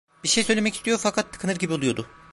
[0.23, 2.07] Bir şey söylemek istiyor, fakat tıkanır gibi oluyordu.